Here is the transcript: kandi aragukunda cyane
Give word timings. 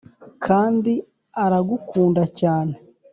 kandi 0.45 0.93
aragukunda 1.43 2.23
cyane 2.39 2.73